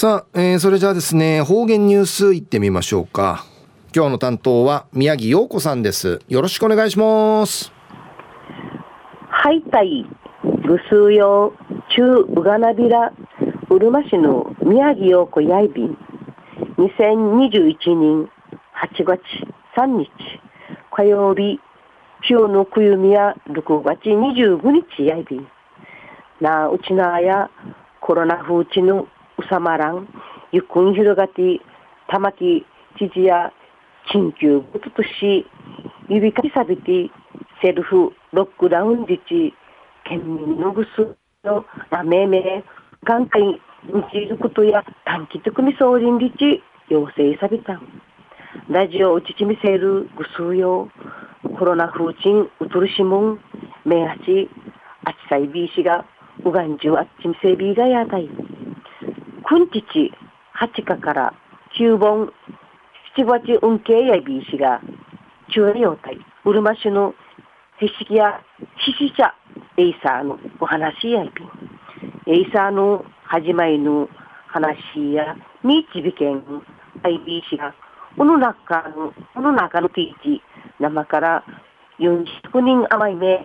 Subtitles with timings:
[0.00, 3.44] さあ、えー、それじゃあですね方言ニュースいってみましょうか。
[3.94, 6.20] 今日の担当は宮城陽子さんです。
[6.26, 7.70] よろしくお願いします。
[9.28, 10.06] はいたい
[10.42, 11.52] ぐすうよ
[11.94, 13.12] 中うがなびら
[13.68, 15.98] うるま市の宮城陽子やいびん。
[16.78, 18.30] 2021年
[18.96, 19.20] 8月
[19.76, 20.08] 3日
[20.96, 21.60] 火曜日
[22.26, 24.62] 今日のくゆみや6月25
[24.96, 25.46] 日やいびん。
[26.40, 27.50] なうちなあや
[28.00, 29.06] コロナ風地の
[29.42, 30.08] 収まらん、
[30.52, 31.60] ゆっくん広がって、
[32.08, 32.64] 玉木
[32.98, 33.52] 知事や
[34.12, 35.46] 緊急こととし、
[36.08, 37.10] 指かきさびて、
[37.62, 39.54] セルフロックダウン自治、
[40.04, 42.64] 県民のぐすのなめめ、
[43.04, 43.58] 眼界に
[44.12, 47.80] じることや短期的に総人自治、要請さびた
[48.68, 50.88] ラジオうちちみせるぐすうよ、
[51.58, 53.40] コロナ風鎮うとるしもん、
[53.84, 54.50] めあち、
[55.04, 56.04] あちさいびいしが、
[56.44, 58.28] うがんじゅうあっちみせびがやたい。
[59.50, 60.12] くんちち
[60.62, 61.34] 8日から
[61.76, 62.32] 9本
[63.16, 64.80] 七八運慶やびいしが
[65.52, 67.14] 中央隊うるま市の
[67.80, 68.40] へしきや
[68.78, 69.34] ししちゃ
[69.76, 72.32] エイサーのお話やび。
[72.32, 74.08] エイサーの始まりの
[74.46, 76.44] 話やみちびけん
[77.02, 77.74] あいびいしが
[78.16, 80.42] この中のこの中のティーチ
[80.78, 81.44] 生から
[81.98, 82.24] 40
[82.60, 83.44] 人余り目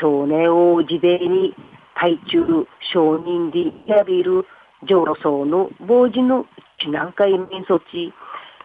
[0.00, 1.52] 少年王子でに
[1.96, 4.46] 体中少人でやびる
[4.84, 6.44] 上路層の防止の
[6.80, 8.12] 地南海民措置、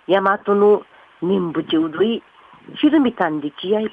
[0.07, 0.81] 大和の
[1.21, 2.23] 任務中類、
[2.81, 3.91] ひるみたんりちやいび。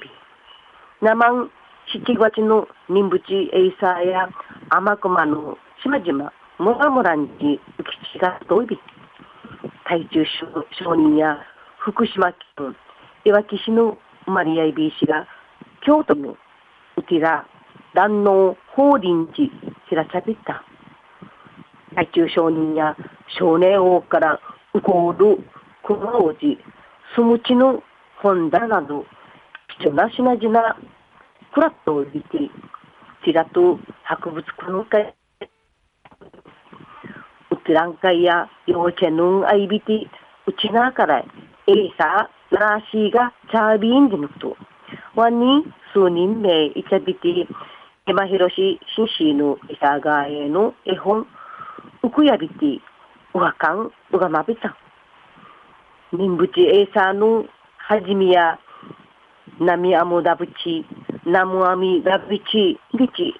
[1.01, 1.51] 生ん
[1.87, 4.29] 七月の任務地エイサーや
[4.69, 8.79] 天熊の島々、モラモランチ、浮き地がといび。
[9.87, 10.25] 台中
[10.71, 11.37] 商人や
[11.77, 12.75] 福島県、
[13.23, 15.27] いわき市のマリアイビー氏が、
[15.85, 17.45] 京都のうちら、
[17.93, 19.47] 蘭能法輪寺、
[19.87, 20.63] ひらちゃびた。
[21.95, 22.95] 最中承認や
[23.39, 24.39] 少年王から
[24.73, 25.37] ウコール、
[25.85, 26.57] クマ王子、
[27.15, 27.81] スムチの
[28.21, 29.05] 本棚など、
[29.79, 30.75] 貴重な品々、
[31.53, 32.49] クラットを見て、
[33.23, 35.15] ティラと博物館の会、
[37.51, 40.07] ウテラン会や幼稚園のアイビティ、
[40.47, 41.23] うちなからエ
[41.71, 44.57] イサー、ラーシーがチャービーンでぬくと、
[45.15, 47.47] ワンに数人名いちゃびて、
[48.05, 51.25] 山広し新市のイサガーへの絵本、
[52.05, 52.79] ウクヤビティ、
[53.33, 54.77] ウハカン、ウガマビタ
[56.13, 56.15] ン。
[56.15, 57.45] ミンブチエーサーの
[57.79, 58.59] ハジミヤ、
[59.59, 60.85] ナミアムダブチ、
[61.25, 63.33] ナムアミダブチ、ビチ、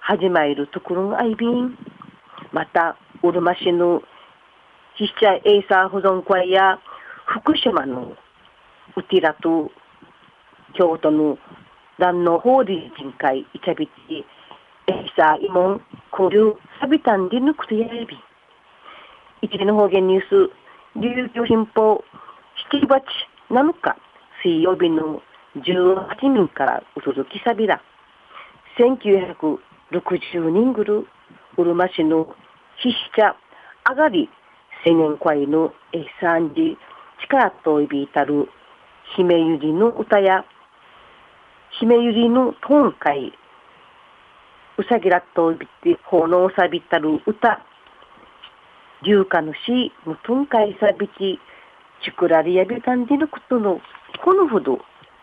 [0.00, 1.78] 始まるところのアイビン。
[2.52, 4.02] また、ウルマ市の
[4.98, 6.78] シシャエーサー保存会や
[7.24, 8.12] 福島の
[8.96, 9.70] ウティラと
[10.74, 11.38] 京都の
[11.96, 14.16] 蘭の法理人会イチャビティ
[14.88, 15.80] エーサーイモン
[16.16, 18.16] 交流サビタンディヌクトヤエビ。
[19.42, 20.50] 一時の方言ニュース、
[20.94, 22.04] 琉球新報、
[22.72, 23.02] 7月
[23.50, 23.96] 7日、
[24.44, 25.20] 水曜日の
[25.56, 27.82] 18人からお届けさびら。
[28.78, 31.08] 1960人ぐる、
[31.58, 32.28] うるま市の
[32.76, 33.34] 必茶
[33.88, 34.30] 上がり
[34.86, 36.78] 青年会のえ三時
[37.22, 38.48] 力といびたる
[39.16, 40.44] 姫ゆりの歌や
[41.80, 43.32] 姫ゆりのトーン会
[44.76, 47.64] うさぎらっとびってほのさびたる歌。
[49.04, 51.38] 流化のしむとんかいさびち
[52.02, 53.80] ちくらりやびたんでのことの
[54.24, 54.78] このほど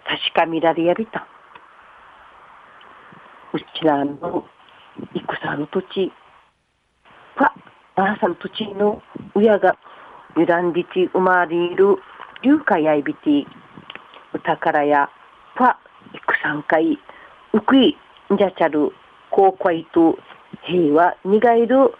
[0.05, 1.27] 確かみられやびた。
[3.53, 4.45] うちらの
[5.13, 6.13] 戦の土地。
[7.35, 7.53] パ
[7.95, 9.01] ばあさん土地の
[9.35, 9.75] 親が
[10.37, 11.97] ゆらんりち生まれる
[12.41, 13.45] 流化やいびて
[14.33, 15.09] 歌からや
[15.55, 15.77] パ
[16.41, 16.97] 戦会
[17.53, 17.97] うくい
[18.33, 18.93] んじゃちゃる。
[19.31, 20.17] 公開と
[20.67, 21.93] 平和にがいる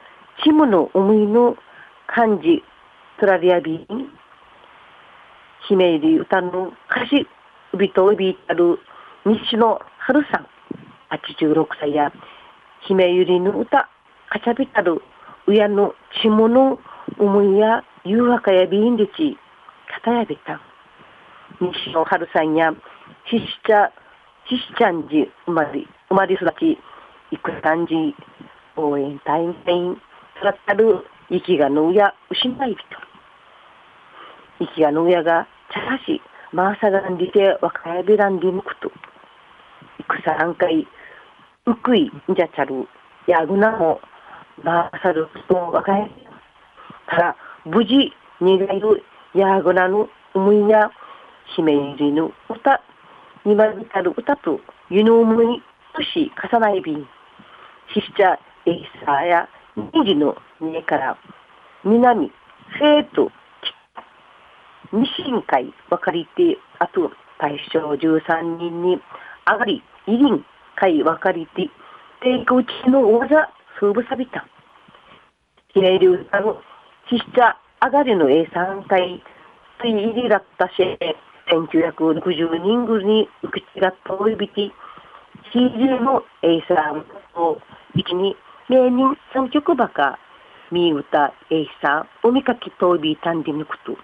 [0.44, 1.56] チムの思いの
[2.08, 2.64] 漢字
[3.19, 3.88] トラリアビン
[5.68, 7.28] 姫入り歌の歌詞
[7.74, 8.80] うびとうびたる
[9.25, 10.47] 西野春さん
[11.16, 12.12] 86歳や
[12.88, 13.90] 姫ゆりの歌
[14.30, 15.02] かちゃびたる
[15.48, 16.80] 親のちもの
[17.19, 19.38] 思いや誘惑やびんでち
[19.88, 20.60] かたやびた
[21.60, 22.72] 西野春さんや
[23.30, 23.92] ししちゃ
[24.50, 26.77] ししちゃんじ生まれ生まれ育ち
[27.31, 28.16] いく感じ
[28.75, 29.56] 応援隊員
[30.44, 34.66] さったる息がのうや失い人。
[34.66, 38.92] 息がのうやがチャラしマーサガンディテ若やべらんでむくと
[40.22, 40.88] 戦んかい
[41.66, 42.88] うくいんじゃちゃる
[43.28, 44.01] やぐなも
[44.63, 46.07] マーサルと若や
[47.07, 47.36] から
[47.66, 48.12] 無事
[48.42, 49.04] にがいる
[49.34, 50.92] やぐなの思いや
[51.56, 52.81] 姫入りの歌
[53.45, 55.63] にまびたる歌と湯の思い
[55.95, 57.07] とし重ないびん。
[57.93, 61.17] シスチャーエイサーやネギの家から
[61.83, 62.31] 南、
[62.79, 63.31] 西と
[64.91, 69.01] 北、二進会分かりて、あと大正13人に
[69.47, 70.45] 上がり、イリン
[70.75, 71.69] 会分かりて、
[72.21, 73.49] テイクうちの技、
[73.79, 74.45] 数部さびた。
[75.73, 76.61] ひねり歌の、
[77.09, 79.23] ししちゃ上がりの A3 会、
[79.81, 80.73] つい入りだったし、
[81.51, 84.71] 1960人ぐに口が遠いびき、
[85.53, 87.03] CD の A3
[87.35, 87.59] を、
[87.95, 88.35] 一に、
[88.69, 90.17] 名人三曲ばか、
[90.71, 93.97] みうた A3、おみかき遠いびたんでぬくと。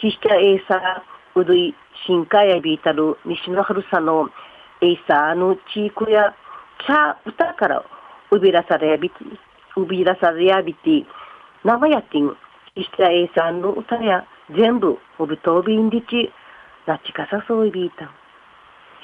[0.00, 1.74] ししちゃ A3、うどい、
[2.06, 4.28] 新海やびたる西の春さの
[4.80, 6.34] A3 の地域や、
[6.86, 7.84] チャー歌から
[8.30, 9.16] うびらされやびて、
[9.76, 11.04] うびらされやびて、
[11.64, 12.36] 生やてん、
[12.76, 14.24] ししちゃ A3 の歌や、
[14.54, 16.30] 全部、おぶとびんりち、
[16.86, 18.23] なちかさそういびいた。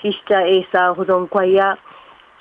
[0.02, 1.76] ししちゃえいさ保存会や、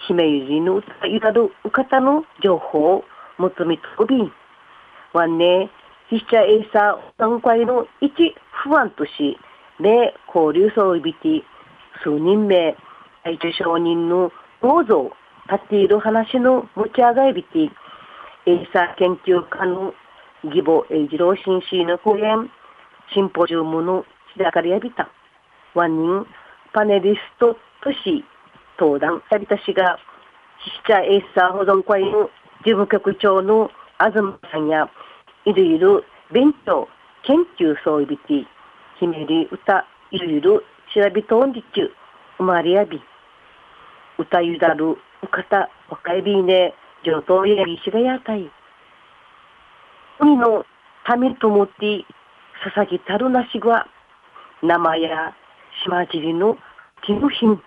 [0.07, 3.03] 姫ゆじの歌いらるうかたの情報を
[3.37, 4.31] 求めとびん。
[5.11, 5.69] わんね、
[6.09, 8.33] ししちゃえいさ保存会の一
[8.63, 9.37] 不安とし、
[9.77, 11.43] 名交流そういびて、
[12.01, 12.77] 数人名、
[13.25, 15.11] 愛知承認の構造、
[15.51, 17.69] 立っている話の持ち上がりびて、
[18.45, 19.93] エイサー研究家の
[20.43, 22.49] 義母栄次郎紳士の講演、
[23.13, 24.05] シンポジウムの
[24.37, 25.09] 開かれやびた。
[25.75, 26.25] ワン人
[26.73, 28.23] パネリストとし
[28.79, 29.97] 登壇やびたしが、
[30.63, 32.29] シシチャエーサー保存会の
[32.63, 34.13] 事務局長の東
[34.51, 34.89] さんや、
[35.45, 36.87] いろいろ勉強、
[37.23, 38.45] 研究総いびて、
[38.99, 40.61] ひめり歌、いろいろ
[40.93, 41.91] 調べとんじちゅ、
[42.37, 43.01] 生まれやび、
[44.17, 46.73] 歌ゆだる、うかた、若いびね、
[47.05, 48.49] 上等やびしがやたい。
[50.19, 50.65] 海の
[51.05, 52.05] ためともって
[52.63, 53.87] ささぎたるなしが、
[54.61, 55.33] 生や
[55.83, 56.57] 島尻の
[57.05, 57.61] 木のひん。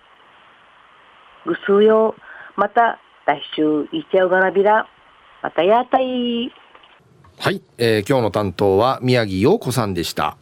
[1.45, 2.15] ぐすうよ、
[2.55, 4.87] また来週いちゃうがなびら、
[5.41, 6.51] またやたい。
[7.39, 10.37] はい、えー、今日の担当は宮城陽子さんでした。